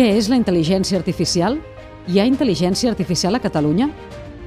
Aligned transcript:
Què 0.00 0.14
és 0.16 0.30
la 0.32 0.38
intel·ligència 0.38 0.96
artificial? 0.96 1.58
Hi 2.08 2.22
ha 2.22 2.24
intel·ligència 2.24 2.88
artificial 2.88 3.34
a 3.36 3.40
Catalunya? 3.44 3.90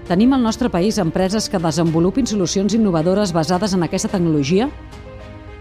Tenim 0.08 0.32
al 0.34 0.42
nostre 0.42 0.72
país 0.74 0.98
empreses 0.98 1.46
que 1.46 1.60
desenvolupin 1.62 2.26
solucions 2.26 2.74
innovadores 2.74 3.30
basades 3.38 3.76
en 3.78 3.86
aquesta 3.86 4.10
tecnologia? 4.10 4.66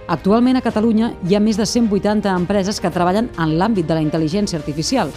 Actualment 0.08 0.56
a 0.56 0.62
Catalunya 0.64 1.10
hi 1.28 1.36
ha 1.36 1.42
més 1.44 1.60
de 1.60 1.66
180 1.68 2.32
empreses 2.32 2.80
que 2.80 2.92
treballen 2.94 3.28
en 3.36 3.52
l'àmbit 3.60 3.84
de 3.84 3.98
la 3.98 4.06
intel·ligència 4.06 4.56
artificial, 4.62 5.12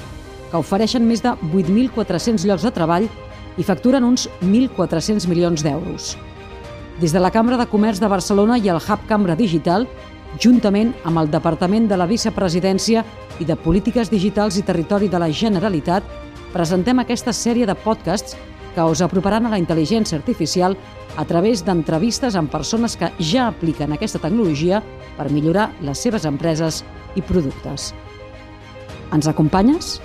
que 0.51 0.59
ofereixen 0.59 1.07
més 1.07 1.23
de 1.23 1.31
8.400 1.53 2.43
llocs 2.43 2.67
de 2.67 2.73
treball 2.75 3.07
i 3.55 3.63
facturen 3.63 4.03
uns 4.03 4.27
1.400 4.41 5.29
milions 5.31 5.63
d'euros. 5.63 6.17
Des 6.99 7.15
de 7.15 7.23
la 7.23 7.31
Cambra 7.31 7.55
de 7.55 7.69
Comerç 7.71 8.03
de 8.03 8.11
Barcelona 8.11 8.59
i 8.59 8.67
el 8.67 8.83
Hub 8.83 9.07
Cambra 9.07 9.39
Digital, 9.39 9.87
juntament 10.41 10.93
amb 11.05 11.21
el 11.21 11.29
Departament 11.31 11.87
de 11.89 11.97
la 11.97 12.07
Vicepresidència 12.09 13.03
i 13.39 13.45
de 13.45 13.55
Polítiques 13.55 14.11
Digitals 14.11 14.57
i 14.59 14.65
Territori 14.67 15.09
de 15.11 15.19
la 15.19 15.29
Generalitat, 15.31 16.03
presentem 16.53 16.99
aquesta 17.01 17.33
sèrie 17.35 17.67
de 17.67 17.75
podcasts 17.75 18.37
que 18.75 18.83
us 18.83 19.01
aproparan 19.01 19.47
a 19.47 19.53
la 19.53 19.59
intel·ligència 19.59 20.19
artificial 20.19 20.75
a 21.15 21.23
través 21.25 21.63
d'entrevistes 21.63 22.35
amb 22.35 22.51
persones 22.51 22.97
que 22.99 23.11
ja 23.19 23.47
apliquen 23.47 23.95
aquesta 23.95 24.19
tecnologia 24.19 24.81
per 25.15 25.31
millorar 25.31 25.69
les 25.81 26.01
seves 26.03 26.27
empreses 26.27 26.83
i 27.15 27.23
productes. 27.23 27.93
Ens 29.15 29.31
acompanyes? 29.31 29.99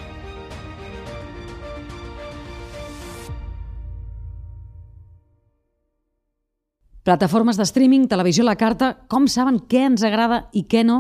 Plataformes 7.03 7.57
de 7.57 7.65
streaming, 7.65 8.09
televisió 8.09 8.45
a 8.45 8.51
la 8.51 8.59
carta, 8.61 8.91
com 9.09 9.25
saben 9.25 9.63
què 9.71 9.87
ens 9.89 10.03
agrada 10.05 10.51
i 10.53 10.67
què 10.69 10.83
no? 10.85 10.99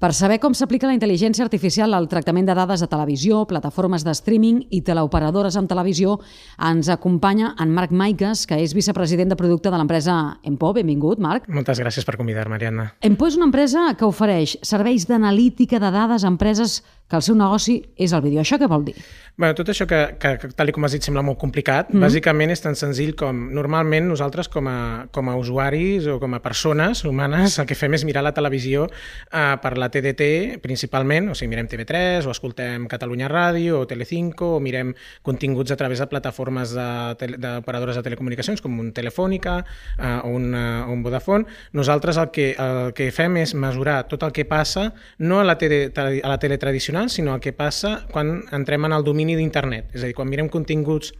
Per 0.00 0.14
saber 0.16 0.38
com 0.40 0.54
s'aplica 0.56 0.88
la 0.88 0.94
intel·ligència 0.96 1.44
artificial 1.44 1.92
al 1.92 2.06
tractament 2.08 2.46
de 2.48 2.54
dades 2.56 2.80
de 2.80 2.86
televisió, 2.88 3.42
plataformes 3.44 4.00
de 4.00 4.14
streaming 4.16 4.62
i 4.72 4.80
teleoperadores 4.80 5.58
amb 5.60 5.68
televisió, 5.68 6.14
ens 6.70 6.88
acompanya 6.88 7.50
en 7.60 7.74
Marc 7.76 7.92
Maiques, 7.92 8.46
que 8.48 8.56
és 8.64 8.72
vicepresident 8.72 9.28
de 9.28 9.36
producte 9.36 9.68
de 9.68 9.76
l'empresa 9.76 10.14
Empo. 10.48 10.72
Benvingut, 10.72 11.20
Marc. 11.20 11.50
Moltes 11.52 11.84
gràcies 11.84 12.08
per 12.08 12.16
convidar-me, 12.16 12.56
Ariadna. 12.56 12.88
Empo 13.04 13.28
és 13.28 13.36
una 13.36 13.50
empresa 13.50 13.90
que 13.92 14.08
ofereix 14.08 14.56
serveis 14.64 15.04
d'analítica 15.04 15.76
de 15.84 15.92
dades 15.92 16.24
a 16.24 16.32
empreses 16.32 16.80
que 17.10 17.18
el 17.18 17.26
seu 17.26 17.34
negoci 17.34 17.80
és 17.98 18.14
el 18.14 18.22
vídeo. 18.22 18.40
Això 18.44 18.58
què 18.60 18.68
vol 18.70 18.86
dir? 18.86 18.96
Bueno, 19.40 19.54
tot 19.56 19.70
això 19.72 19.86
que, 19.88 19.98
que, 20.20 20.34
que 20.38 20.50
tal 20.52 20.70
com 20.74 20.84
has 20.84 20.92
dit, 20.92 21.04
sembla 21.06 21.22
molt 21.24 21.38
complicat, 21.40 21.88
mm 21.88 21.96
-hmm. 21.96 22.04
bàsicament 22.04 22.50
és 22.52 22.60
tan 22.60 22.76
senzill 22.76 23.14
com 23.16 23.50
normalment 23.54 24.06
nosaltres 24.06 24.48
com 24.48 24.68
a, 24.68 25.06
com 25.10 25.28
a 25.28 25.36
usuaris 25.36 26.06
o 26.06 26.18
com 26.20 26.34
a 26.34 26.42
persones 26.42 27.04
humanes 27.04 27.58
el 27.58 27.66
que 27.66 27.74
fem 27.74 27.94
és 27.94 28.04
mirar 28.04 28.22
la 28.22 28.34
televisió 28.34 28.86
eh, 29.32 29.56
per 29.62 29.78
la 29.78 29.88
TDT 29.88 30.60
principalment, 30.60 31.30
o 31.30 31.34
sigui, 31.34 31.48
mirem 31.48 31.66
TV3 31.66 32.26
o 32.26 32.30
escoltem 32.30 32.86
Catalunya 32.86 33.28
Ràdio 33.28 33.80
o 33.80 33.86
Telecinco 33.86 34.56
o 34.56 34.60
mirem 34.60 34.94
continguts 35.22 35.70
a 35.70 35.76
través 35.76 35.98
de 35.98 36.06
plataformes 36.06 36.74
d'operadores 36.74 37.96
de, 37.96 38.02
de 38.02 38.04
telecomunicacions 38.04 38.60
com 38.60 38.78
un 38.78 38.92
Telefònica 38.92 39.64
eh, 39.98 40.20
o, 40.24 40.28
un, 40.28 40.54
uh, 40.54 40.92
un 40.92 41.02
Vodafone. 41.02 41.46
Nosaltres 41.72 42.16
el 42.16 42.30
que, 42.30 42.54
el 42.58 42.92
que 42.92 43.10
fem 43.10 43.38
és 43.40 43.54
mesurar 43.54 44.02
tot 44.10 44.22
el 44.22 44.32
que 44.36 44.44
passa 44.44 44.90
no 45.18 45.40
a 45.40 45.44
la 45.44 45.56
tele, 45.58 45.90
a 45.96 46.28
la 46.28 46.38
tele 46.38 46.58
tradicional, 46.58 46.99
sinó 47.08 47.34
el 47.34 47.40
que 47.40 47.54
passa 47.56 48.06
quan 48.12 48.42
entrem 48.52 48.84
en 48.84 48.92
el 48.92 49.04
domini 49.06 49.36
d'internet. 49.38 49.94
És 49.94 50.02
a 50.02 50.10
dir, 50.10 50.14
quan 50.18 50.28
mirem 50.28 50.50
continguts 50.52 51.14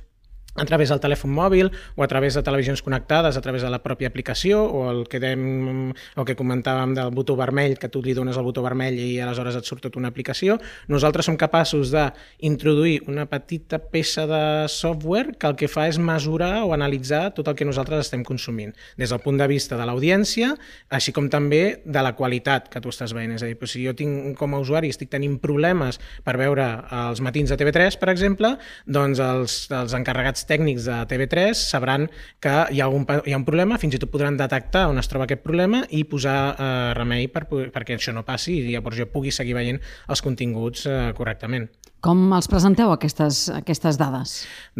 a 0.61 0.67
través 0.69 0.93
del 0.93 1.01
telèfon 1.01 1.33
mòbil 1.33 1.71
o 1.97 2.05
a 2.05 2.09
través 2.09 2.37
de 2.37 2.43
televisions 2.45 2.83
connectades, 2.85 3.37
a 3.37 3.41
través 3.41 3.65
de 3.65 3.71
la 3.73 3.81
pròpia 3.83 4.11
aplicació 4.11 4.61
o 4.65 4.85
el 4.91 5.07
que, 5.09 5.21
dem, 5.23 5.91
el 5.91 6.27
que 6.29 6.37
comentàvem 6.37 6.93
del 6.97 7.15
botó 7.17 7.37
vermell, 7.39 7.79
que 7.81 7.89
tu 7.89 8.03
li 8.05 8.15
dones 8.17 8.37
el 8.37 8.45
botó 8.45 8.63
vermell 8.65 8.99
i 9.01 9.19
aleshores 9.25 9.57
et 9.57 9.69
surt 9.69 9.87
tota 9.87 10.01
una 10.01 10.11
aplicació, 10.13 10.59
nosaltres 10.93 11.31
som 11.31 11.39
capaços 11.41 11.95
d'introduir 11.95 13.01
una 13.09 13.25
petita 13.31 13.81
peça 13.81 14.27
de 14.29 14.43
software 14.69 15.37
que 15.39 15.49
el 15.49 15.57
que 15.57 15.71
fa 15.71 15.89
és 15.89 15.99
mesurar 15.99 16.67
o 16.67 16.75
analitzar 16.77 17.31
tot 17.37 17.49
el 17.49 17.57
que 17.57 17.69
nosaltres 17.69 18.05
estem 18.07 18.25
consumint, 18.27 18.75
des 19.01 19.11
del 19.11 19.23
punt 19.25 19.41
de 19.41 19.49
vista 19.49 19.79
de 19.81 19.87
l'audiència, 19.89 20.53
així 20.91 21.15
com 21.17 21.31
també 21.33 21.81
de 21.85 22.05
la 22.05 22.13
qualitat 22.19 22.69
que 22.69 22.83
tu 22.83 22.93
estàs 22.93 23.15
veient. 23.17 23.33
És 23.39 23.45
a 23.47 23.49
dir, 23.49 23.57
si 23.71 23.85
jo 23.87 23.95
tinc 23.97 24.37
com 24.39 24.55
a 24.55 24.61
usuari 24.61 24.91
estic 24.91 25.11
tenint 25.13 25.39
problemes 25.41 26.01
per 26.27 26.37
veure 26.41 26.67
els 27.07 27.23
matins 27.25 27.53
de 27.53 27.59
TV3, 27.61 27.97
per 28.01 28.11
exemple, 28.13 28.57
doncs 28.87 29.23
els, 29.23 29.57
els 29.75 29.95
encarregats 29.97 30.45
tècnics 30.51 30.89
de 30.91 30.99
TV3 31.11 31.55
sabran 31.57 32.09
que 32.43 32.55
hi 32.75 32.83
ha, 32.83 32.89
un, 32.91 33.07
hi 33.07 33.35
ha 33.35 33.41
un 33.41 33.47
problema, 33.47 33.79
fins 33.81 33.97
i 33.97 34.03
tot 34.03 34.13
podran 34.13 34.39
detectar 34.41 34.89
on 34.91 34.99
es 35.01 35.11
troba 35.11 35.29
aquest 35.29 35.45
problema 35.47 35.85
i 35.95 36.03
posar 36.09 36.39
eh, 36.53 36.71
remei 36.99 37.31
per, 37.33 37.47
perquè 37.49 37.97
això 37.97 38.15
no 38.17 38.27
passi 38.27 38.59
i 38.59 38.75
llavors 38.75 38.99
jo 38.99 39.09
pugui 39.13 39.33
seguir 39.35 39.57
veient 39.59 39.81
els 40.11 40.25
continguts 40.27 40.89
eh, 40.91 41.01
correctament. 41.17 41.71
Com 42.01 42.31
els 42.33 42.47
presenteu 42.49 42.89
aquestes, 42.95 43.43
aquestes 43.53 43.99
dades? 44.01 44.31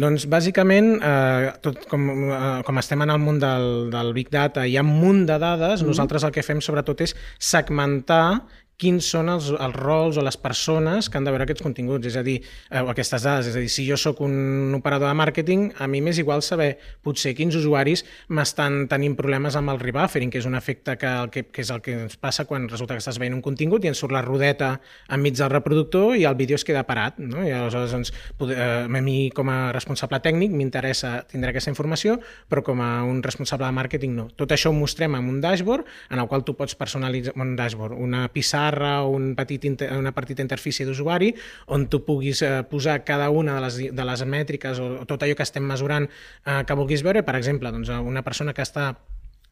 Doncs 0.01 0.23
bàsicament, 0.29 0.95
eh, 1.05 1.51
tot 1.61 1.83
com, 1.91 2.07
eh, 2.09 2.63
com 2.65 2.81
estem 2.81 3.03
en 3.05 3.13
el 3.13 3.19
món 3.21 3.37
del, 3.41 3.91
del 3.93 4.09
Big 4.17 4.31
Data, 4.33 4.65
hi 4.65 4.73
ha 4.77 4.81
un 4.81 4.89
munt 4.89 5.27
de 5.29 5.37
dades, 5.37 5.83
mm. 5.83 5.91
nosaltres 5.93 6.25
el 6.25 6.33
que 6.33 6.41
fem 6.45 6.63
sobretot 6.65 7.05
és 7.05 7.13
segmentar 7.37 8.41
quins 8.81 9.05
són 9.13 9.29
els, 9.29 9.51
els 9.53 9.77
rols 9.77 10.17
o 10.17 10.23
les 10.25 10.37
persones 10.41 11.09
que 11.09 11.19
han 11.19 11.27
de 11.27 11.33
veure 11.33 11.45
aquests 11.45 11.63
continguts, 11.63 12.07
és 12.09 12.17
a 12.17 12.23
dir, 12.25 12.39
eh, 12.41 12.81
aquestes 12.81 13.21
dades. 13.27 13.51
És 13.51 13.57
a 13.57 13.61
dir, 13.61 13.69
si 13.69 13.85
jo 13.85 13.97
sóc 13.99 14.21
un 14.25 14.73
operador 14.77 15.11
de 15.11 15.17
màrqueting, 15.19 15.67
a 15.77 15.87
mi 15.87 16.01
m'és 16.01 16.17
igual 16.21 16.41
saber 16.41 16.71
potser 17.05 17.35
quins 17.37 17.55
usuaris 17.57 18.03
m'estan 18.29 18.87
tenint 18.89 19.15
problemes 19.19 19.57
amb 19.59 19.73
el 19.73 19.81
rebuffering, 19.81 20.31
que 20.33 20.41
és 20.41 20.47
un 20.49 20.57
efecte 20.57 20.97
que, 20.97 21.11
que, 21.31 21.43
que 21.53 21.61
és 21.61 21.69
el 21.73 21.83
que 21.85 21.97
ens 22.07 22.17
passa 22.17 22.47
quan 22.49 22.67
resulta 22.69 22.97
que 22.97 23.03
estàs 23.03 23.19
veient 23.21 23.37
un 23.37 23.43
contingut 23.45 23.85
i 23.85 23.91
ens 23.91 24.01
surt 24.01 24.15
la 24.15 24.23
rodeta 24.25 24.73
enmig 25.09 25.37
del 25.37 25.53
reproductor 25.53 26.15
i 26.17 26.25
el 26.25 26.35
vídeo 26.39 26.57
es 26.57 26.65
queda 26.65 26.83
parat. 26.89 27.19
No? 27.21 27.45
I 27.45 27.53
aleshores, 27.53 27.93
doncs, 27.93 28.13
poder, 28.39 28.57
eh, 28.57 28.89
a 28.89 29.01
mi 29.01 29.29
com 29.35 29.49
a 29.53 29.59
responsable 29.75 30.21
tècnic 30.23 30.55
m'interessa 30.55 31.19
tindre 31.29 31.53
aquesta 31.53 31.69
informació, 31.69 32.17
però 32.49 32.65
com 32.65 32.81
a 32.81 33.03
un 33.05 33.21
responsable 33.21 33.67
de 33.67 33.77
màrqueting 33.77 34.17
no. 34.17 34.29
Tot 34.37 34.55
això 34.55 34.73
ho 34.73 34.77
mostrem 34.77 35.19
en 35.19 35.29
un 35.29 35.41
dashboard 35.43 35.85
en 36.09 36.21
el 36.23 36.27
qual 36.31 36.45
tu 36.47 36.57
pots 36.57 36.75
personalitzar 36.79 37.37
un 37.41 37.55
dashboard, 37.55 37.97
una 37.97 38.27
pissarra 38.31 38.70
barra 38.71 39.03
o 39.03 39.11
un 39.17 39.35
petit, 39.35 39.67
una 39.91 40.15
petita 40.15 40.41
interfície 40.41 40.87
d'usuari 40.87 41.33
on 41.75 41.87
tu 41.91 42.01
puguis 42.07 42.41
eh, 42.47 42.63
posar 42.71 43.01
cada 43.03 43.29
una 43.29 43.59
de 43.59 43.65
les, 43.67 43.79
de 43.91 44.05
les 44.07 44.25
mètriques 44.25 44.79
o, 44.79 44.91
o 45.03 45.07
tot 45.09 45.23
allò 45.23 45.35
que 45.35 45.47
estem 45.47 45.67
mesurant 45.67 46.07
eh, 46.07 46.61
que 46.65 46.77
vulguis 46.77 47.03
veure. 47.03 47.25
Per 47.27 47.35
exemple, 47.35 47.71
doncs, 47.73 47.91
una 47.91 48.23
persona 48.23 48.55
que 48.55 48.63
està 48.65 48.93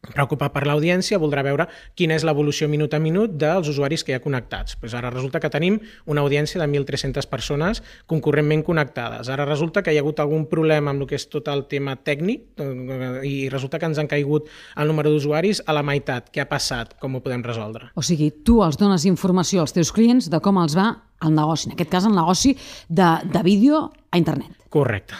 preocupat 0.00 0.54
per 0.54 0.62
l'audiència 0.64 1.18
voldrà 1.20 1.42
veure 1.44 1.66
quina 1.98 2.16
és 2.16 2.24
l'evolució 2.24 2.68
minut 2.72 2.94
a 2.96 3.00
minut 3.02 3.34
dels 3.36 3.68
usuaris 3.68 4.04
que 4.04 4.14
hi 4.14 4.16
ha 4.16 4.22
connectats. 4.24 4.78
Pues 4.80 4.94
ara 4.96 5.10
resulta 5.12 5.40
que 5.40 5.50
tenim 5.52 5.76
una 6.06 6.24
audiència 6.24 6.60
de 6.60 6.66
1.300 6.66 7.28
persones 7.28 7.82
concurrentment 8.08 8.64
connectades. 8.64 9.28
Ara 9.28 9.44
resulta 9.44 9.82
que 9.84 9.92
hi 9.92 10.00
ha 10.00 10.04
hagut 10.04 10.22
algun 10.24 10.46
problema 10.48 10.94
amb 10.94 11.04
el 11.04 11.10
que 11.10 11.18
és 11.20 11.28
tot 11.28 11.50
el 11.52 11.66
tema 11.68 11.98
tècnic 12.00 12.62
eh, 12.64 13.20
i 13.28 13.34
resulta 13.52 13.78
que 13.78 13.90
ens 13.90 14.00
han 14.00 14.08
caigut 14.08 14.48
el 14.76 14.88
número 14.88 15.12
d'usuaris 15.12 15.62
a 15.66 15.76
la 15.76 15.84
meitat. 15.84 16.32
Què 16.32 16.44
ha 16.44 16.48
passat? 16.48 16.96
Com 17.00 17.18
ho 17.18 17.22
podem 17.24 17.44
resoldre? 17.44 17.92
O 17.94 18.04
sigui, 18.06 18.30
tu 18.46 18.60
els 18.64 18.80
dones 18.80 19.04
informació 19.04 19.66
als 19.66 19.76
teus 19.76 19.92
clients 19.92 20.30
de 20.32 20.40
com 20.40 20.58
els 20.64 20.78
va 20.78 20.94
el 21.20 21.34
negoci, 21.36 21.68
en 21.68 21.76
aquest 21.76 21.90
cas 21.92 22.06
el 22.08 22.16
negoci 22.16 22.54
de, 22.88 23.10
de 23.28 23.42
vídeo 23.44 23.90
a 24.10 24.16
internet. 24.16 24.56
Correcte. 24.72 25.18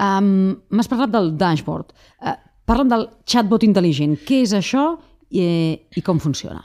Um, 0.00 0.54
M'has 0.72 0.88
parlat 0.88 1.12
del 1.12 1.34
dashboard. 1.36 1.92
Uh, 2.22 2.38
Parla'm 2.64 2.88
del 2.88 3.02
chatbot 3.28 3.64
intel·ligent. 3.66 4.14
Què 4.24 4.40
és 4.46 4.54
això 4.56 4.94
i, 5.34 5.46
i 5.98 6.02
com 6.06 6.20
funciona? 6.22 6.60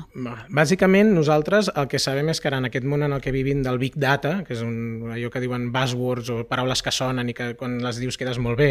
Bàsicament, 0.53 1.09
nosaltres 1.15 1.71
el 1.73 1.87
que 1.89 1.99
sabem 2.01 2.27
és 2.29 2.39
que 2.41 2.49
ara 2.51 2.59
en 2.61 2.67
aquest 2.69 2.85
món 2.85 3.01
en 3.05 3.15
el 3.15 3.21
que 3.23 3.33
vivim 3.33 3.63
del 3.65 3.79
Big 3.81 3.95
Data, 3.97 4.43
que 4.45 4.53
és 4.53 4.61
un, 4.61 5.09
allò 5.09 5.31
que 5.33 5.41
diuen 5.41 5.71
buzzwords 5.73 6.29
o 6.29 6.37
paraules 6.49 6.83
que 6.85 6.93
sonen 6.93 7.31
i 7.31 7.35
que 7.37 7.51
quan 7.57 7.79
les 7.81 7.97
dius 8.01 8.19
quedes 8.21 8.37
molt 8.37 8.59
bé, 8.61 8.69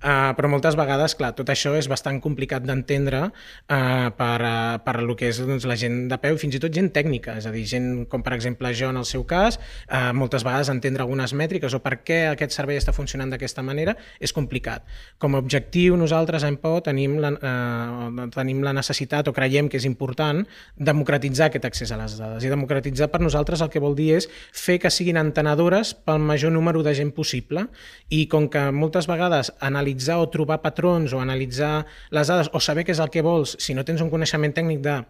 uh, 0.00 0.32
però 0.38 0.48
moltes 0.48 0.78
vegades, 0.80 1.16
clar, 1.18 1.34
tot 1.36 1.52
això 1.52 1.74
és 1.76 1.90
bastant 1.92 2.22
complicat 2.24 2.64
d'entendre 2.64 3.20
uh, 3.28 4.08
per, 4.16 4.38
uh, 4.40 4.78
per 4.86 4.96
lo 5.04 5.16
que 5.20 5.28
és 5.28 5.42
doncs, 5.42 5.68
la 5.68 5.76
gent 5.80 6.06
de 6.08 6.18
peu, 6.22 6.40
fins 6.40 6.56
i 6.56 6.62
tot 6.64 6.72
gent 6.72 6.88
tècnica, 6.96 7.36
és 7.36 7.44
a 7.44 7.52
dir, 7.52 7.66
gent 7.68 7.90
com 8.08 8.24
per 8.24 8.32
exemple 8.38 8.72
jo 8.72 8.88
en 8.94 9.02
el 9.02 9.08
seu 9.08 9.26
cas, 9.28 9.60
uh, 9.90 10.14
moltes 10.16 10.46
vegades 10.46 10.72
entendre 10.72 11.04
algunes 11.04 11.36
mètriques 11.36 11.76
o 11.76 11.82
per 11.84 11.98
què 12.00 12.22
aquest 12.30 12.56
servei 12.56 12.80
està 12.80 12.96
funcionant 12.96 13.36
d'aquesta 13.36 13.66
manera 13.66 13.92
és 14.24 14.32
complicat. 14.32 14.88
Com 15.20 15.36
a 15.36 15.44
objectiu, 15.44 16.00
nosaltres 16.00 16.48
a 16.48 16.52
Empo 16.54 16.78
tenim 16.86 17.20
la, 17.20 17.34
uh, 17.36 18.28
tenim 18.32 18.64
la 18.64 18.72
necessitat 18.72 19.28
o 19.28 19.33
creiem 19.34 19.68
que 19.68 19.78
és 19.80 19.86
important 19.88 20.44
democratitzar 20.76 21.48
aquest 21.50 21.66
accés 21.68 21.92
a 21.92 21.98
les 22.00 22.16
dades. 22.18 22.44
I 22.44 22.52
democratitzar 22.52 23.10
per 23.12 23.20
nosaltres 23.22 23.64
el 23.64 23.72
que 23.72 23.82
vol 23.82 23.96
dir 23.98 24.12
és 24.18 24.28
fer 24.52 24.78
que 24.82 24.92
siguin 24.94 25.20
entenedores 25.20 25.94
pel 25.94 26.22
major 26.22 26.54
número 26.54 26.84
de 26.86 26.94
gent 26.94 27.12
possible 27.16 27.66
i 28.08 28.24
com 28.30 28.48
que 28.48 28.68
moltes 28.72 29.10
vegades 29.10 29.52
analitzar 29.60 30.20
o 30.22 30.30
trobar 30.32 30.62
patrons 30.62 31.12
o 31.12 31.20
analitzar 31.20 31.84
les 32.14 32.30
dades 32.30 32.52
o 32.52 32.62
saber 32.62 32.86
què 32.86 32.94
és 32.94 33.02
el 33.02 33.12
que 33.12 33.24
vols 33.26 33.58
si 33.58 33.74
no 33.74 33.84
tens 33.84 34.04
un 34.04 34.12
coneixement 34.12 34.54
tècnic 34.54 34.82
de 34.84 35.02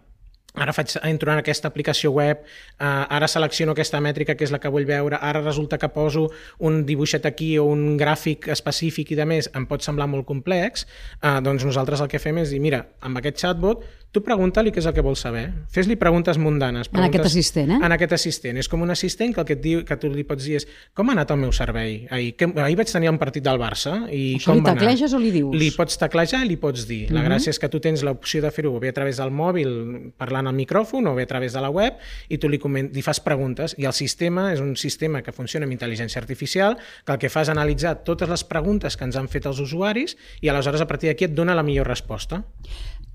ara 0.55 0.73
faig, 0.73 0.95
entro 1.03 1.33
en 1.33 1.41
aquesta 1.41 1.69
aplicació 1.69 2.13
web, 2.15 2.45
eh, 2.79 2.85
ara 2.87 3.29
selecciono 3.29 3.75
aquesta 3.75 4.01
mètrica 4.01 4.37
que 4.39 4.47
és 4.47 4.53
la 4.55 4.61
que 4.63 4.71
vull 4.71 4.87
veure, 4.87 5.19
ara 5.21 5.43
resulta 5.43 5.79
que 5.79 5.91
poso 5.91 6.29
un 6.59 6.85
dibuixet 6.87 7.27
aquí 7.27 7.57
o 7.59 7.67
un 7.67 7.99
gràfic 7.99 8.49
específic 8.55 9.13
i 9.13 9.19
de 9.19 9.27
més, 9.27 9.51
em 9.55 9.67
pot 9.67 9.83
semblar 9.83 10.07
molt 10.07 10.27
complex, 10.27 10.87
eh, 11.21 11.41
doncs 11.43 11.67
nosaltres 11.67 12.01
el 12.01 12.09
que 12.09 12.23
fem 12.23 12.39
és 12.39 12.55
dir, 12.55 12.63
mira, 12.63 12.85
amb 13.03 13.19
aquest 13.19 13.43
chatbot 13.43 13.85
tu 14.15 14.23
pregunta-li 14.23 14.71
què 14.71 14.79
és 14.79 14.87
el 14.87 14.95
que 14.95 15.03
vols 15.03 15.25
saber. 15.25 15.49
Fes-li 15.75 15.97
preguntes 15.99 16.39
mundanes. 16.39 16.87
Preguntes, 16.87 17.03
en 17.03 17.11
aquest 17.11 17.27
assistent, 17.33 17.73
eh? 17.75 17.79
En 17.83 17.95
aquest 17.97 18.15
assistent. 18.15 18.61
És 18.63 18.69
com 18.71 18.85
un 18.85 18.95
assistent 18.95 19.35
que 19.35 19.43
el 19.43 19.49
que, 19.49 19.57
et 19.59 19.63
diu, 19.65 19.81
que 19.89 19.97
tu 19.99 20.11
li 20.13 20.23
pots 20.29 20.47
dir 20.47 20.61
és 20.61 20.69
com 20.95 21.11
ha 21.11 21.17
anat 21.17 21.33
el 21.35 21.41
meu 21.43 21.51
servei? 21.57 21.97
Ahir, 22.15 22.31
que, 22.39 22.47
ahir 22.63 22.79
vaig 22.79 22.93
tenir 22.95 23.11
un 23.11 23.19
partit 23.19 23.43
del 23.45 23.59
Barça 23.59 23.97
i 24.07 24.37
Això 24.39 24.53
com 24.53 24.61
li 24.61 24.67
tecleges 24.69 25.17
o 25.17 25.21
li 25.21 25.33
dius? 25.35 25.57
Li 25.59 25.73
pots 25.75 25.99
teclejar 25.99 26.45
i 26.47 26.53
li 26.53 26.59
pots 26.63 26.87
dir. 26.87 27.09
La 27.11 27.19
uh 27.19 27.25
-huh. 27.25 27.33
gràcia 27.33 27.51
és 27.51 27.59
que 27.59 27.69
tu 27.69 27.81
tens 27.81 28.05
l'opció 28.07 28.41
de 28.43 28.53
fer-ho 28.55 28.79
bé 28.79 28.95
a 28.95 28.95
través 28.95 29.19
del 29.19 29.33
mòbil 29.35 30.13
parlant 30.17 30.44
al 30.51 30.57
micròfon 30.57 31.09
o 31.11 31.15
bé 31.17 31.25
a 31.27 31.31
través 31.31 31.55
de 31.55 31.63
la 31.65 31.71
web 31.71 32.01
i 32.29 32.39
tu 32.39 32.51
li, 32.51 32.61
coment, 32.63 32.91
li 32.95 33.03
fas 33.03 33.21
preguntes 33.25 33.77
i 33.79 33.89
el 33.89 33.97
sistema 33.97 34.51
és 34.53 34.63
un 34.65 34.75
sistema 34.81 35.23
que 35.23 35.35
funciona 35.35 35.69
amb 35.69 35.77
intel·ligència 35.77 36.21
artificial 36.23 36.79
que 37.05 37.17
el 37.17 37.21
que 37.23 37.33
fa 37.33 37.45
és 37.45 37.53
analitzar 37.53 37.97
totes 38.07 38.31
les 38.31 38.45
preguntes 38.49 38.97
que 38.97 39.09
ens 39.09 39.17
han 39.17 39.31
fet 39.33 39.47
els 39.51 39.61
usuaris 39.63 40.17
i 40.41 40.53
aleshores 40.53 40.85
a 40.85 40.89
partir 40.91 41.11
d'aquí 41.11 41.29
et 41.29 41.35
dona 41.37 41.57
la 41.57 41.67
millor 41.67 41.89
resposta. 41.89 42.43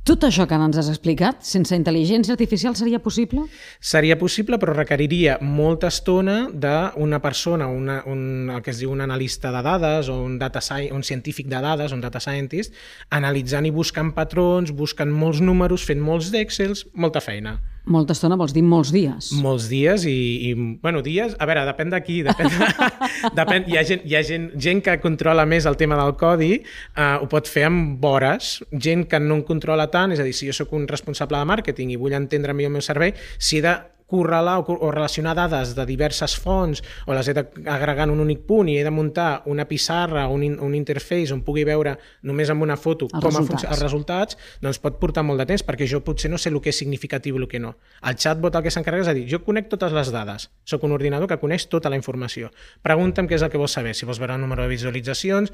Tot 0.10 0.24
això 0.26 0.48
que 0.50 0.58
ens 0.58 0.74
has 0.82 0.88
explicat, 0.90 1.44
sense 1.46 1.78
intel·ligència 1.78 2.34
artificial 2.34 2.74
seria 2.74 2.98
possible? 2.98 3.44
Seria 3.78 4.16
possible, 4.18 4.58
però 4.58 4.74
requeriria 4.74 5.36
molta 5.46 5.92
estona 5.94 6.48
d'una 6.50 7.20
persona, 7.22 7.68
una, 7.70 8.00
un, 8.10 8.50
el 8.50 8.64
que 8.66 8.74
es 8.74 8.82
diu 8.82 8.90
un 8.90 9.06
analista 9.06 9.52
de 9.54 9.62
dades 9.68 10.10
o 10.10 10.16
un, 10.24 10.40
data 10.42 10.64
sci 10.66 10.90
un 10.98 11.06
científic 11.06 11.46
de 11.54 11.62
dades, 11.62 11.94
un 11.94 12.02
data 12.02 12.18
scientist, 12.18 12.74
analitzant 13.14 13.70
i 13.70 13.76
buscant 13.76 14.10
patrons, 14.18 14.74
buscant 14.74 15.14
molts 15.14 15.46
números, 15.46 15.86
fent 15.86 16.02
molts 16.02 16.34
d'Excels, 16.34 16.88
molta 16.98 17.22
feina. 17.22 17.60
Molta 17.90 18.14
estona 18.14 18.38
vols 18.40 18.54
dir 18.54 18.64
molts 18.66 18.92
dies. 18.94 19.32
Molts 19.40 19.70
dies 19.72 20.06
i, 20.10 20.16
i 20.50 20.54
bueno, 20.82 21.04
dies, 21.06 21.36
a 21.40 21.48
veure, 21.50 21.64
depèn 21.70 21.94
d'aquí, 21.94 22.20
depèn, 22.28 22.52
de, 22.52 22.90
depèn 23.40 23.70
hi 23.70 23.80
ha, 23.80 23.86
gent, 23.88 24.04
hi 24.06 24.18
ha 24.18 24.24
gent, 24.26 24.50
gent 24.60 24.84
que 24.86 24.98
controla 25.04 25.46
més 25.50 25.68
el 25.70 25.78
tema 25.80 25.98
del 26.00 26.16
codi, 26.20 26.60
uh, 26.96 27.22
ho 27.24 27.30
pot 27.32 27.50
fer 27.50 27.68
amb 27.70 28.04
hores, 28.06 28.58
gent 28.74 29.08
que 29.10 29.22
no 29.24 29.40
en 29.40 29.46
controla 29.48 29.90
tant, 29.94 30.14
és 30.14 30.22
a 30.22 30.28
dir, 30.28 30.36
si 30.38 30.50
jo 30.50 30.56
sóc 30.56 30.76
un 30.78 30.88
responsable 30.90 31.40
de 31.40 31.50
màrqueting 31.50 31.94
i 31.94 32.02
vull 32.02 32.18
entendre 32.18 32.54
millor 32.54 32.74
el 32.74 32.80
meu 32.80 32.86
servei, 32.86 33.16
si 33.38 33.60
he 33.60 33.66
de 33.66 33.78
correlar 34.10 34.58
o, 34.60 34.76
o 34.76 34.92
relacionar 34.92 35.36
dades 35.38 35.76
de 35.78 35.86
diverses 35.86 36.36
fonts 36.40 36.82
o 37.06 37.14
les 37.14 37.30
he 37.30 37.36
d'agregar 37.38 38.08
en 38.08 38.16
un 38.16 38.24
únic 38.26 38.44
punt 38.50 38.70
i 38.72 38.80
he 38.80 38.84
de 38.86 38.94
muntar 38.94 39.44
una 39.46 39.68
pissarra 39.70 40.28
o 40.28 40.36
un, 40.36 40.58
un 40.60 40.76
interface 40.76 41.34
on 41.36 41.44
pugui 41.46 41.64
veure 41.68 41.96
només 42.26 42.50
amb 42.50 42.66
una 42.66 42.78
foto 42.78 43.08
els 43.10 43.24
com 43.24 43.32
resultats. 43.32 43.68
els 43.70 43.84
resultats, 43.84 44.40
doncs 44.64 44.82
pot 44.82 45.00
portar 45.00 45.24
molt 45.24 45.42
de 45.44 45.48
temps 45.54 45.66
perquè 45.66 45.88
jo 45.90 46.02
potser 46.06 46.32
no 46.34 46.42
sé 46.42 46.50
el 46.50 46.60
que 46.60 46.74
és 46.74 46.82
significatiu 46.82 47.38
i 47.38 47.44
el 47.44 47.48
que 47.48 47.62
no. 47.62 47.76
El 48.02 48.18
chatbot 48.18 48.56
el 48.56 48.66
que 48.66 48.74
s'encarrega 48.74 49.06
és 49.06 49.12
a 49.14 49.18
dir, 49.18 49.28
jo 49.30 49.44
conec 49.46 49.70
totes 49.70 49.94
les 49.96 50.12
dades, 50.12 50.50
sóc 50.66 50.84
un 50.84 50.96
ordinador 50.98 51.30
que 51.30 51.40
coneix 51.42 51.70
tota 51.70 51.92
la 51.94 52.00
informació. 52.00 52.50
Pregunta'm 52.84 53.30
què 53.30 53.38
és 53.38 53.46
el 53.46 53.54
que 53.54 53.62
vols 53.62 53.78
saber, 53.78 53.96
si 53.96 54.10
vols 54.10 54.20
veure 54.20 54.36
el 54.36 54.42
número 54.42 54.66
de 54.66 54.74
visualitzacions, 54.74 55.54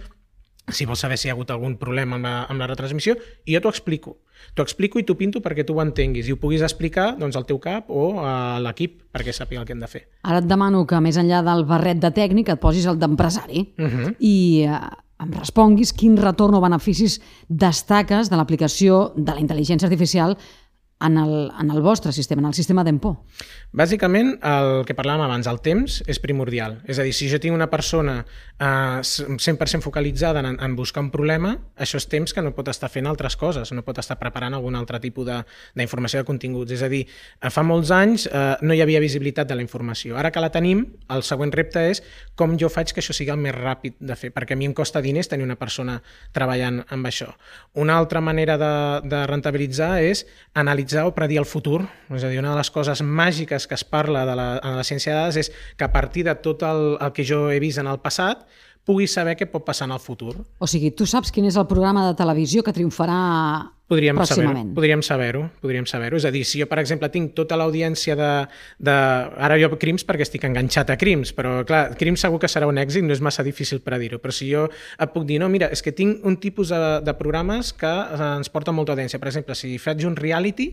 si 0.71 0.85
vols 0.85 0.99
saber 0.99 1.17
si 1.17 1.27
hi 1.27 1.31
ha 1.31 1.35
hagut 1.35 1.51
algun 1.51 1.77
problema 1.77 2.15
amb 2.17 2.25
la, 2.25 2.35
amb 2.49 2.59
la 2.59 2.67
retransmissió, 2.67 3.15
i 3.45 3.53
jo 3.53 3.61
t'ho 3.61 3.69
explico. 3.69 4.17
T'ho 4.55 4.63
explico 4.65 4.99
i 4.99 5.05
t'ho 5.05 5.15
pinto 5.15 5.41
perquè 5.41 5.65
tu 5.65 5.77
ho 5.77 5.81
entenguis 5.81 6.27
i 6.27 6.33
ho 6.33 6.39
puguis 6.41 6.63
explicar 6.65 7.15
doncs, 7.19 7.37
al 7.37 7.45
teu 7.45 7.59
cap 7.61 7.89
o 7.89 8.19
a 8.25 8.59
l'equip 8.63 9.01
perquè 9.13 9.33
sàpiga 9.33 9.61
el 9.61 9.67
que 9.67 9.73
hem 9.73 9.79
de 9.83 9.87
fer. 9.91 10.03
Ara 10.23 10.41
et 10.43 10.49
demano 10.49 10.85
que, 10.85 10.99
més 11.01 11.17
enllà 11.21 11.41
del 11.45 11.65
barret 11.69 12.01
de 12.01 12.11
tècnic, 12.11 12.49
et 12.49 12.61
posis 12.61 12.85
el 12.85 12.99
d'empresari 12.99 13.73
Uh 13.77 13.85
-huh. 13.85 14.15
i 14.19 14.65
eh, 14.67 14.79
em 15.23 15.31
responguis 15.31 15.93
quin 15.93 16.17
retorn 16.17 16.55
o 16.55 16.61
beneficis 16.61 17.21
destaques 17.47 18.29
de 18.29 18.35
l'aplicació 18.35 19.13
de 19.15 19.31
la 19.31 19.39
intel·ligència 19.39 19.85
artificial 19.85 20.37
en 20.99 21.17
el, 21.17 21.51
en 21.59 21.71
el 21.71 21.81
vostre 21.81 22.11
sistema, 22.11 22.39
en 22.39 22.47
el 22.47 22.53
sistema 22.53 22.83
d'Empo. 22.83 23.11
Bàsicament, 23.75 24.37
el 24.47 24.85
que 24.87 24.95
parlàvem 24.95 25.25
abans, 25.25 25.47
el 25.51 25.59
temps 25.59 25.97
és 26.07 26.19
primordial. 26.23 26.77
És 26.87 27.01
a 27.01 27.03
dir, 27.03 27.11
si 27.11 27.27
jo 27.27 27.41
tinc 27.43 27.51
una 27.55 27.67
persona 27.67 28.21
eh, 28.23 29.01
100% 29.03 29.83
focalitzada 29.83 30.39
en, 30.39 30.55
en 30.55 30.75
buscar 30.77 31.03
un 31.03 31.09
problema, 31.11 31.51
això 31.75 31.99
és 31.99 32.07
temps 32.07 32.31
que 32.31 32.43
no 32.45 32.53
pot 32.55 32.71
estar 32.71 32.87
fent 32.93 33.09
altres 33.11 33.35
coses, 33.35 33.73
no 33.75 33.83
pot 33.83 33.99
estar 33.99 34.15
preparant 34.21 34.55
algun 34.55 34.77
altre 34.79 35.01
tipus 35.03 35.27
d'informació 35.27 36.21
de, 36.21 36.23
de 36.23 36.29
continguts. 36.29 36.71
És 36.71 36.85
a 36.85 36.89
dir, 36.91 37.03
eh, 37.41 37.51
fa 37.51 37.65
molts 37.67 37.91
anys 37.91 38.29
eh, 38.31 38.45
no 38.63 38.77
hi 38.77 38.85
havia 38.85 39.03
visibilitat 39.03 39.51
de 39.51 39.59
la 39.59 39.65
informació. 39.65 40.15
Ara 40.15 40.31
que 40.31 40.43
la 40.43 40.53
tenim, 40.55 40.85
el 41.11 41.27
següent 41.27 41.51
repte 41.51 41.83
és 41.91 42.03
com 42.39 42.55
jo 42.55 42.71
faig 42.71 42.95
que 42.95 43.03
això 43.03 43.15
sigui 43.15 43.35
el 43.35 43.43
més 43.43 43.57
ràpid 43.57 43.99
de 43.99 44.15
fer, 44.15 44.31
perquè 44.31 44.55
a 44.55 44.59
mi 44.59 44.71
em 44.71 44.77
costa 44.77 45.03
diners 45.03 45.27
tenir 45.27 45.43
una 45.43 45.59
persona 45.59 45.99
treballant 46.31 46.85
amb 46.87 47.11
això. 47.11 47.33
Una 47.83 47.99
altra 47.99 48.23
manera 48.23 48.55
de, 48.61 48.73
de 49.03 49.25
rentabilitzar 49.27 49.99
és 49.99 50.23
analitzar 50.55 50.84
o 51.03 51.13
predir 51.15 51.39
el 51.41 51.47
futur. 51.49 51.81
És 52.13 52.23
a 52.23 52.29
dir, 52.29 52.39
una 52.39 52.53
de 52.53 52.59
les 52.59 52.71
coses 52.71 53.01
màgiques 53.01 53.67
que 53.67 53.75
es 53.75 53.83
parla 53.83 54.25
de 54.25 54.35
la, 54.37 54.47
en 54.61 54.77
la 54.77 54.85
ciència 54.85 55.13
de 55.13 55.19
dades 55.19 55.39
és 55.45 55.51
que 55.77 55.87
a 55.87 55.91
partir 55.91 56.25
de 56.27 56.35
tot 56.35 56.63
el, 56.63 56.95
el 57.01 57.13
que 57.15 57.25
jo 57.25 57.49
he 57.51 57.59
vist 57.59 57.81
en 57.81 57.89
el 57.91 57.99
passat 58.03 58.45
pugui 58.85 59.07
saber 59.09 59.33
què 59.35 59.47
pot 59.49 59.65
passar 59.65 59.89
en 59.89 59.95
el 59.95 60.03
futur. 60.03 60.35
O 60.61 60.69
sigui, 60.69 60.91
tu 60.93 61.07
saps 61.09 61.33
quin 61.33 61.47
és 61.49 61.57
el 61.57 61.65
programa 61.67 62.05
de 62.07 62.17
televisió 62.17 62.61
que 62.63 62.73
triomfarà 62.75 63.17
Podríem 63.85 64.17
saber-ho, 64.25 64.61
podríem 64.73 65.01
saber-ho, 65.05 65.43
podríem 65.61 65.85
saber-ho. 65.85 66.17
És 66.17 66.25
a 66.25 66.31
dir, 66.33 66.41
si 66.41 66.57
jo, 66.57 66.65
per 66.65 66.79
exemple, 66.81 67.05
tinc 67.13 67.35
tota 67.37 67.53
l'audiència 67.53 68.15
de, 68.17 68.29
de... 68.81 68.95
Ara 69.45 69.59
jo 69.61 69.69
Crims 69.77 70.01
perquè 70.07 70.25
estic 70.25 70.47
enganxat 70.47 70.89
a 70.89 70.95
Crims, 70.97 71.29
però 71.37 71.59
clar, 71.69 71.91
Crims 71.99 72.23
segur 72.25 72.39
que 72.41 72.49
serà 72.49 72.65
un 72.65 72.79
èxit, 72.81 73.05
no 73.05 73.13
és 73.13 73.21
massa 73.21 73.45
difícil 73.45 73.83
predir-ho, 73.85 74.17
però 74.23 74.33
si 74.33 74.49
jo 74.49 74.63
et 74.73 75.13
puc 75.13 75.27
dir, 75.29 75.37
no, 75.43 75.51
mira, 75.53 75.69
és 75.69 75.85
que 75.85 75.93
tinc 75.93 76.25
un 76.25 76.39
tipus 76.41 76.73
de, 76.73 76.79
de 77.05 77.13
programes 77.19 77.75
que 77.77 77.91
eh, 77.91 78.31
ens 78.39 78.49
porten 78.49 78.73
molta 78.73 78.95
audiència. 78.95 79.21
Per 79.21 79.29
exemple, 79.29 79.53
si 79.53 79.75
faig 79.77 80.01
un 80.09 80.17
reality, 80.17 80.71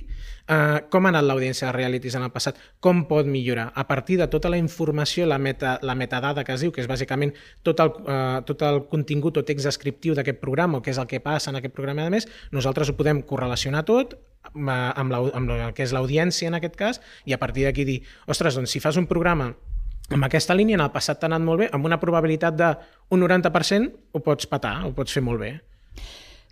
eh, 0.48 0.80
com 0.88 1.04
ha 1.04 1.12
anat 1.12 1.28
l'audiència 1.28 1.68
de 1.68 1.76
realities 1.76 2.16
en 2.16 2.24
el 2.24 2.32
passat? 2.32 2.56
Com 2.80 3.04
pot 3.12 3.28
millorar? 3.28 3.68
A 3.76 3.84
partir 3.92 4.16
de 4.22 4.30
tota 4.32 4.48
la 4.48 4.56
informació, 4.56 5.28
la, 5.28 5.36
meta, 5.36 5.76
la 5.84 5.98
metadada 6.00 6.46
que 6.48 6.56
es 6.56 6.64
diu, 6.64 6.72
que 6.72 6.80
és 6.80 6.88
bàsicament 6.88 7.36
tot 7.60 7.84
el, 7.84 7.92
eh, 8.08 8.40
tot 8.48 8.64
el 8.64 8.86
contingut 8.88 9.36
o 9.36 9.44
text 9.44 9.68
descriptiu 9.68 10.16
d'aquest 10.16 10.40
programa, 10.40 10.80
o 10.80 10.80
què 10.80 10.96
és 10.96 11.04
el 11.04 11.12
que 11.12 11.20
passa 11.20 11.52
en 11.52 11.60
aquest 11.60 11.76
programa, 11.76 12.08
a 12.08 12.16
més, 12.16 12.30
nosaltres 12.56 12.88
ho 12.88 12.96
podem 13.02 13.20
correlacionar 13.26 13.84
tot 13.88 14.16
amb, 14.54 15.10
la, 15.10 15.20
amb 15.34 15.52
el 15.52 15.74
que 15.76 15.84
és 15.84 15.92
l'audiència 15.94 16.48
en 16.48 16.58
aquest 16.58 16.78
cas 16.78 17.02
i 17.26 17.34
a 17.34 17.40
partir 17.42 17.66
d'aquí 17.66 17.84
dir, 17.88 18.00
ostres, 18.30 18.56
doncs 18.58 18.72
si 18.72 18.82
fas 18.82 18.98
un 19.00 19.10
programa 19.10 19.52
amb 20.12 20.26
aquesta 20.26 20.54
línia 20.56 20.76
en 20.76 20.84
el 20.84 20.92
passat 20.92 21.20
t'ha 21.20 21.30
anat 21.30 21.44
molt 21.44 21.62
bé, 21.62 21.68
amb 21.72 21.86
una 21.88 22.00
probabilitat 22.00 22.56
d'un 22.58 23.22
90% 23.22 23.92
ho 24.12 24.22
pots 24.24 24.48
patar, 24.50 24.80
ho 24.86 24.92
pots 24.96 25.14
fer 25.14 25.22
molt 25.24 25.40
bé. 25.40 25.54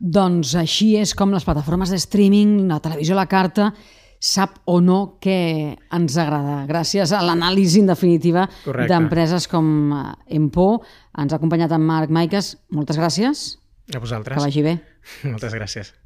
Doncs 0.01 0.55
així 0.57 0.95
és 0.97 1.13
com 1.17 1.35
les 1.35 1.45
plataformes 1.45 1.91
de 1.93 1.99
streaming, 2.01 2.63
la 2.71 2.81
televisió 2.81 3.17
a 3.17 3.21
la 3.21 3.29
carta, 3.29 3.69
sap 4.21 4.59
o 4.69 4.79
no 4.85 5.19
què 5.21 5.41
ens 5.97 6.17
agrada. 6.21 6.63
Gràcies 6.69 7.13
a 7.13 7.21
l'anàlisi, 7.25 7.83
en 7.85 7.93
definitiva, 7.93 8.47
d'empreses 8.65 9.49
com 9.49 9.71
eh, 9.97 10.03
Empo. 10.41 10.71
Ens 11.21 11.33
ha 11.33 11.41
acompanyat 11.41 11.77
en 11.77 11.85
Marc 11.89 12.13
Maiques. 12.13 12.55
Moltes 12.77 13.01
gràcies. 13.01 13.47
A 13.93 14.01
vosaltres. 14.01 14.37
Que 14.37 14.45
vagi 14.45 14.65
bé. 14.65 14.77
Moltes 15.33 15.57
gràcies. 15.57 15.97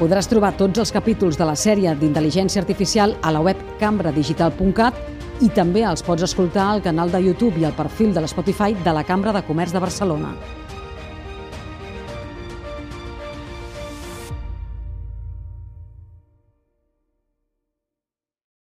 Podràs 0.00 0.30
trobar 0.30 0.54
tots 0.56 0.80
els 0.80 0.90
capítols 0.96 1.36
de 1.36 1.44
la 1.44 1.52
sèrie 1.60 1.90
d'intel·ligència 2.00 2.62
artificial 2.62 3.12
a 3.20 3.32
la 3.36 3.42
web 3.44 3.58
cambradigital.cat 3.82 5.44
i 5.44 5.50
també 5.52 5.82
els 5.84 6.00
pots 6.06 6.24
escoltar 6.24 6.70
al 6.70 6.80
canal 6.80 7.12
de 7.12 7.20
YouTube 7.20 7.60
i 7.60 7.66
al 7.68 7.76
perfil 7.76 8.16
de 8.16 8.24
l'Spotify 8.24 8.72
de 8.80 8.96
la 8.96 9.04
Cambra 9.04 9.36
de 9.36 9.44
Comerç 9.44 9.76
de 9.76 9.84
Barcelona. 9.84 10.32